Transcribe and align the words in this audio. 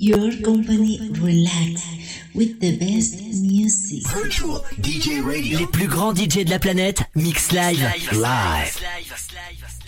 Your 0.00 0.30
company 0.44 1.10
relax 1.20 1.82
with 2.32 2.60
the 2.60 2.76
best 2.78 3.20
music. 3.42 4.06
Virtual 4.06 4.64
DJ 4.80 5.26
Radio. 5.26 5.58
Les 5.58 5.66
plus 5.66 5.88
grands 5.88 6.12
DJ 6.12 6.44
de 6.44 6.50
la 6.50 6.60
planète 6.60 7.02
mix 7.16 7.50
live. 7.50 7.80
Live. 8.12 8.12
Live 8.12 9.87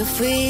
to 0.00 0.06
free. 0.06 0.49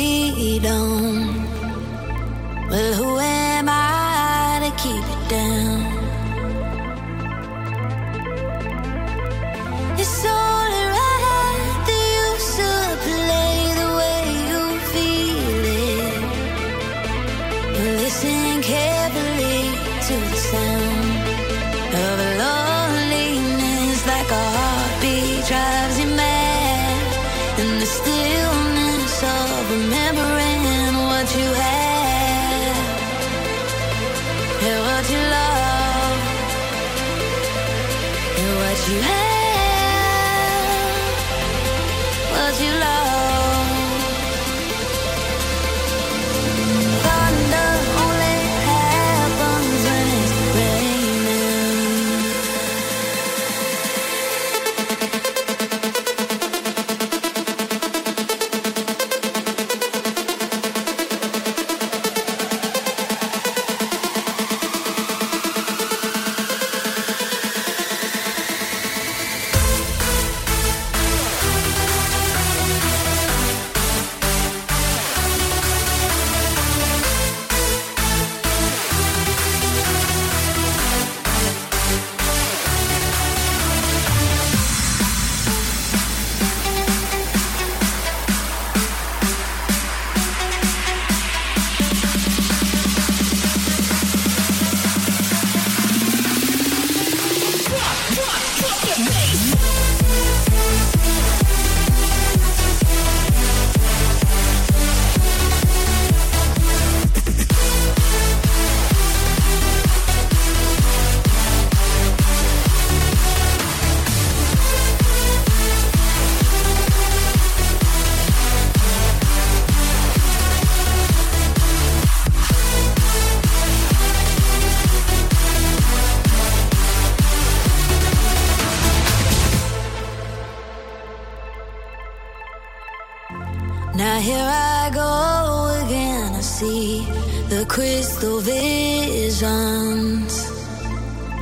I 134.50 134.90
go 134.92 135.84
again, 135.84 136.34
I 136.34 136.40
see 136.40 137.06
the 137.48 137.64
crystal 137.66 138.40
visions. 138.40 139.30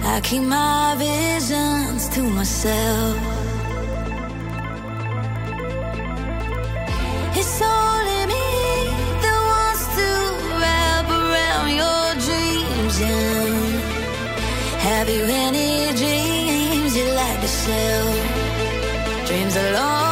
I 0.04 0.20
keep 0.22 0.42
my 0.42 0.94
visions 0.98 2.08
to 2.10 2.22
myself. 2.22 3.16
It's 7.40 7.60
only 7.62 8.20
me 8.32 8.48
that 9.22 9.38
wants 9.52 9.84
to 9.98 10.08
wrap 10.60 11.06
around 11.22 11.68
your 11.82 12.06
dreams. 12.26 12.96
And 13.00 13.80
have 14.88 15.08
you 15.08 15.24
any 15.24 15.70
dreams 16.00 16.96
you 16.96 17.06
like 17.22 17.40
to 17.40 17.48
sell? 17.48 18.08
Dreams 19.26 19.56
alone. 19.56 20.07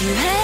You 0.00 0.14
hate 0.14 0.37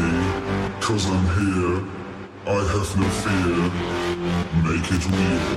me, 0.00 0.12
cause 0.80 1.06
I'm 1.06 1.26
here. 1.38 1.76
I 2.46 2.58
have 2.72 2.90
no 2.96 3.08
fear. 3.22 3.56
Make 4.64 4.88
it 4.96 5.04
real. 5.14 5.48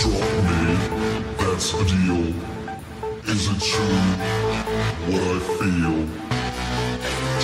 Drop 0.00 0.30
me, 0.48 0.62
that's 1.38 1.68
the 1.72 1.84
deal. 1.92 2.26
Is 3.32 3.42
it 3.52 3.60
true 3.70 4.02
what 5.08 5.22
I 5.22 5.38
feel. 5.58 5.98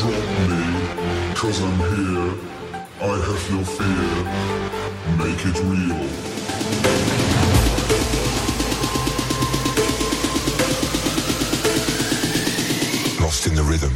Drop 0.00 0.26
me, 0.50 0.64
cause 1.34 1.58
I'm 1.62 1.80
here. 1.92 2.30
I 3.00 3.14
have 3.28 3.44
no 3.54 3.60
fear. 3.76 4.12
Make 5.20 5.42
it 5.50 5.58
real. 5.70 6.02
Lost 13.20 13.46
in 13.46 13.54
the 13.54 13.62
rhythm. 13.62 13.94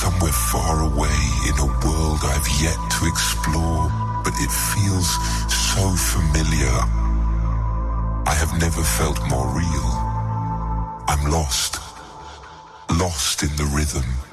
Somewhere 0.00 0.32
far 0.32 0.80
away 0.80 1.20
in 1.46 1.54
a 1.58 1.66
world 1.84 2.20
I've 2.22 2.48
yet 2.62 2.78
to 2.96 3.06
explore, 3.06 3.92
but 4.24 4.32
it 4.38 4.50
feels 4.72 5.10
so 5.52 5.84
familiar. 6.14 6.76
I 8.24 8.34
have 8.34 8.58
never 8.58 8.82
felt 8.82 9.20
more 9.28 9.48
real. 9.54 9.90
I'm 11.06 11.30
lost, 11.30 11.80
lost 12.98 13.42
in 13.42 13.54
the 13.56 13.70
rhythm. 13.76 14.29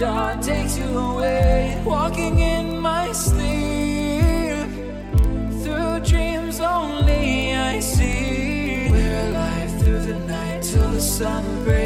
God 0.00 0.42
takes 0.42 0.78
you 0.78 0.96
away, 0.96 1.78
walking 1.84 2.38
in 2.38 2.80
my 2.80 3.12
sleep. 3.12 4.66
Through 5.62 6.00
dreams 6.00 6.58
only 6.58 7.54
I 7.54 7.80
see. 7.80 8.88
We're 8.90 9.28
alive 9.28 9.70
through 9.82 10.00
the 10.00 10.18
night 10.20 10.62
till 10.62 10.88
the 10.88 11.02
sun 11.02 11.44
breaks. 11.64 11.79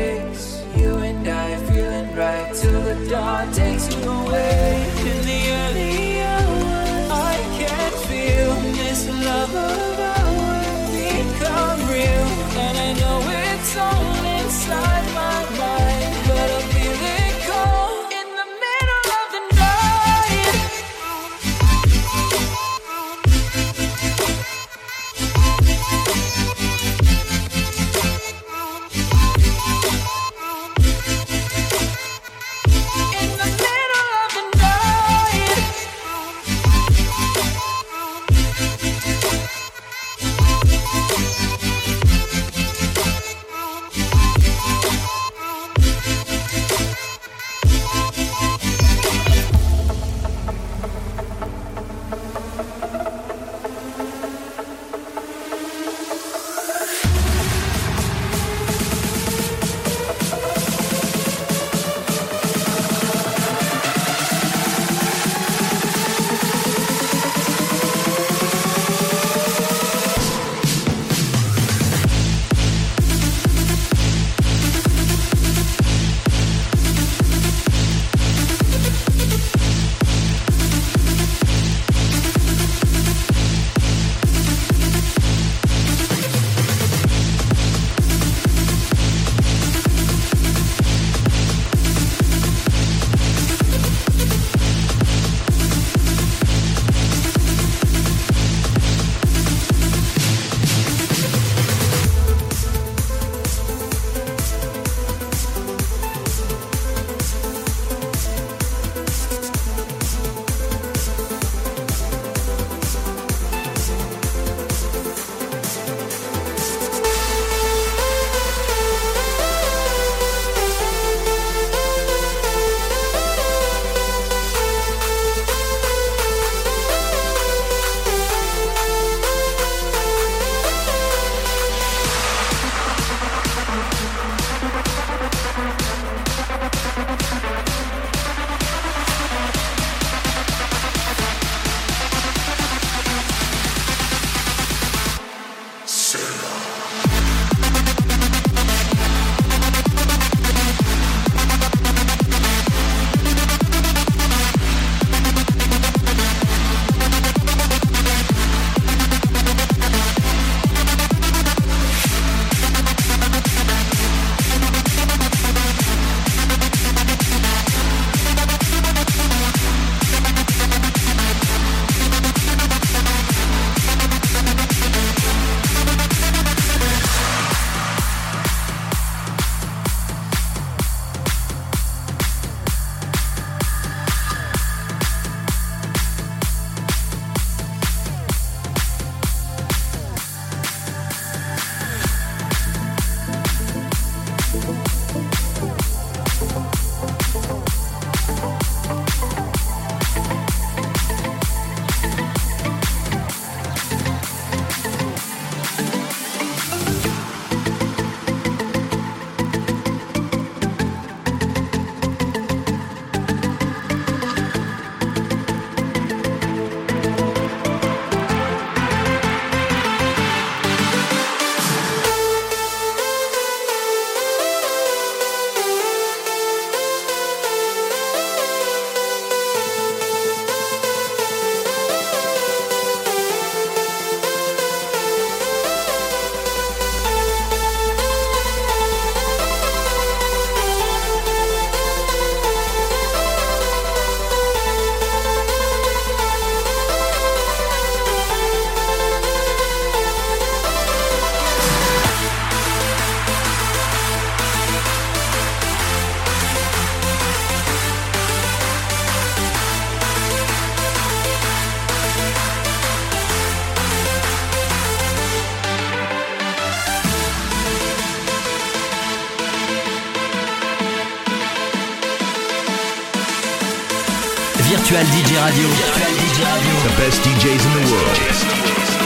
The 275.55 276.95
best 276.99 277.23
DJs 277.23 277.65
in 277.65 277.73
the 277.75 277.93
world 277.93 278.19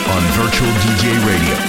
on 0.09 0.23
Virtual 0.33 0.73
DJ 0.81 1.27
Radio. 1.27 1.68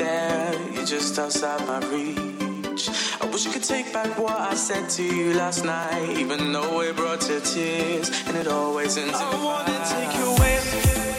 there, 0.00 0.54
you're 0.72 0.86
just 0.86 1.18
outside 1.18 1.60
my 1.66 1.78
reach. 1.90 2.88
I 3.20 3.26
wish 3.30 3.44
you 3.44 3.52
could 3.52 3.62
take 3.62 3.92
back 3.92 4.18
what 4.18 4.40
I 4.40 4.54
said 4.54 4.88
to 4.96 5.02
you 5.02 5.34
last 5.34 5.64
night, 5.64 6.16
even 6.18 6.52
though 6.52 6.80
it 6.80 6.96
brought 6.96 7.20
to 7.22 7.40
tears, 7.40 8.08
and 8.26 8.36
it 8.36 8.48
always 8.48 8.96
ends. 8.96 9.14
I 9.14 9.44
wanna 9.44 9.78
take 9.94 10.12
you 10.18 10.26
away. 10.34 11.09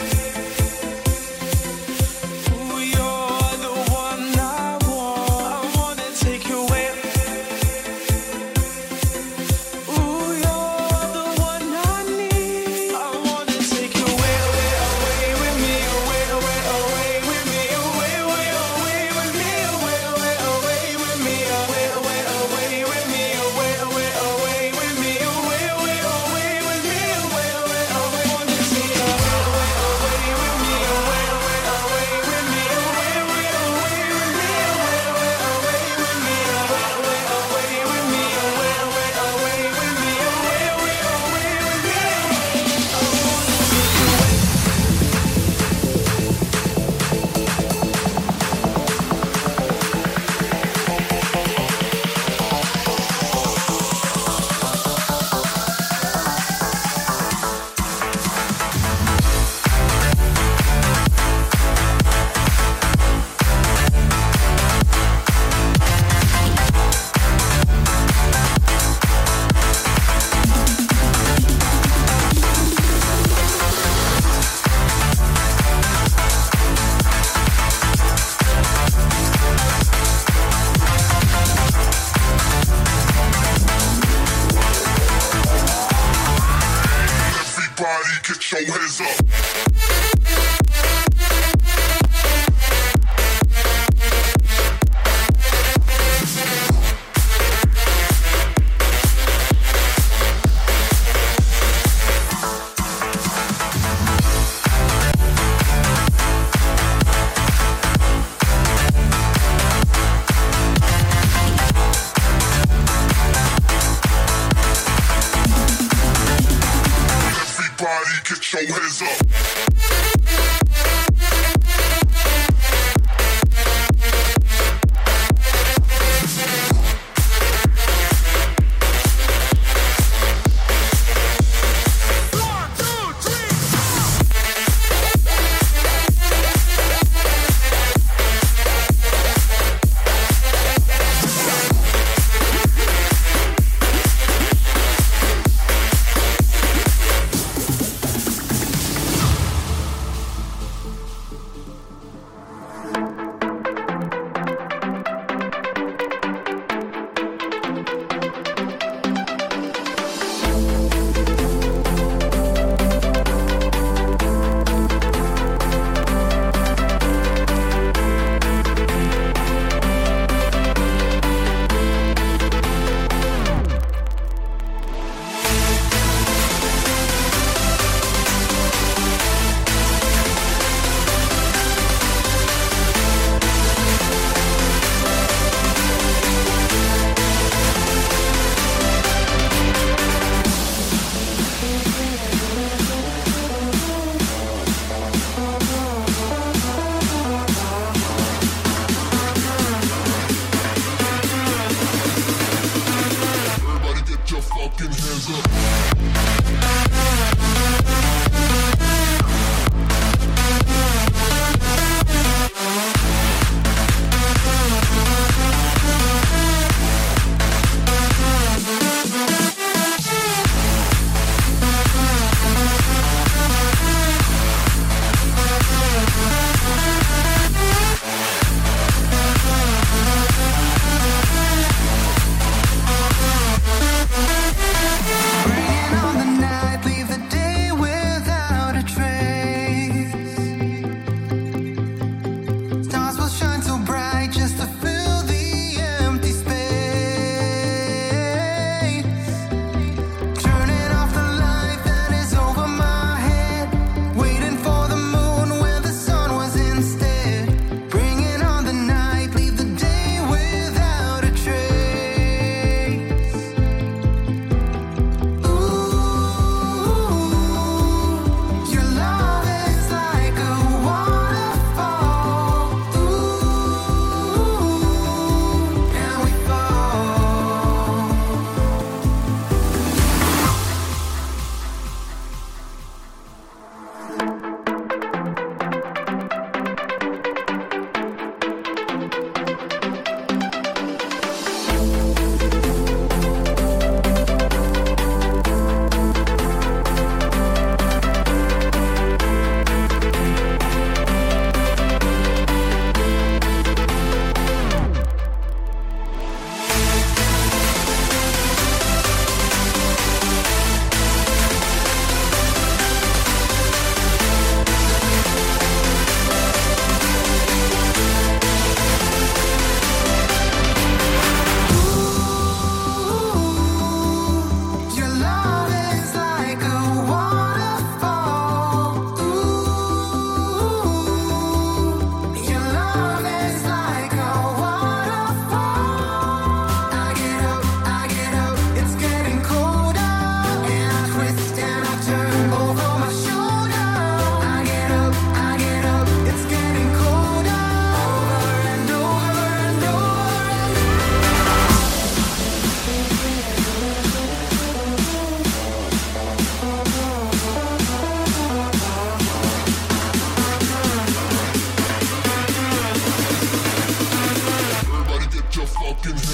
Get 118.32 118.54
your 118.54 118.80
hands 118.80 119.02
up. 119.02 120.41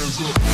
hands 0.08 0.22
up. 0.22 0.48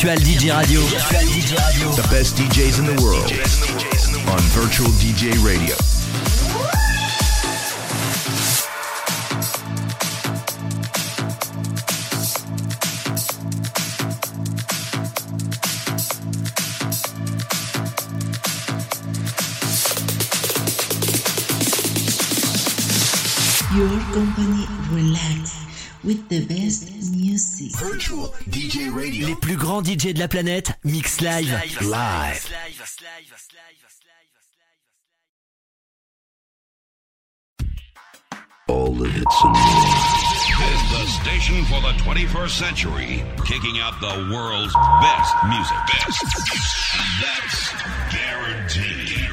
Virtual 0.00 0.16
DJ 0.16 0.56
Radio. 0.56 0.80
The 0.80 2.08
best 2.10 2.34
DJs 2.36 2.78
in 2.78 2.86
the 2.86 3.02
world 3.02 3.30
on 4.30 4.40
Virtual 4.56 4.88
DJ 4.96 5.36
Radio. 5.44 5.76
Your 23.76 24.00
company 24.14 24.66
relax 24.90 25.60
with 26.02 26.26
the 26.30 26.46
best 26.46 26.90
music. 27.12 27.76
Virtual 27.76 28.28
DJ 28.48 28.79
DJ 30.10 30.14
de 30.14 30.18
la 30.18 30.28
planète, 30.28 30.72
mix 30.84 31.20
live. 31.20 31.48
Live. 31.82 32.48
All 38.68 38.92
the 38.92 39.08
hits 39.08 39.44
and 39.44 39.56
is 40.60 40.82
the 40.90 41.06
station 41.22 41.64
for 41.64 41.80
the 41.80 41.92
21st 42.02 42.50
century, 42.50 43.24
kicking 43.46 43.78
out 43.80 44.00
the 44.00 44.28
world's 44.32 44.74
best 45.00 45.34
music. 45.48 45.76
Best. 45.86 46.24
That's 47.20 47.72
guaranteed. 48.12 49.30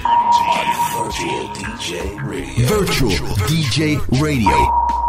Virtual 0.94 1.48
DJ 1.56 2.24
Radio. 2.24 2.68
Virtual 2.68 3.36
DJ 3.48 4.22
Radio. 4.22 5.07